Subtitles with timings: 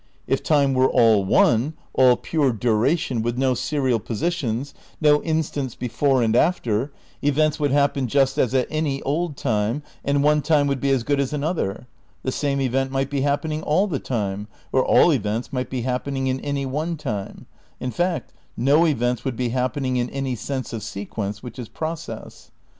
[0.25, 5.87] If time were all one, all pure duration, with no serial positions, no instants be
[5.89, 10.81] fore and after, events would happen just at any old time, and one time would
[10.81, 11.85] be as good as another;
[12.23, 16.25] the same event might be happening all the time, or all events might be happening
[16.25, 17.45] in any one time;
[17.79, 22.49] in fact no events would be happening in any sense of sequence which is process.